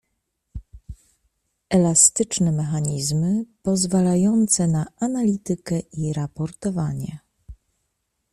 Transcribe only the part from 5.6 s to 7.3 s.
i raportowanie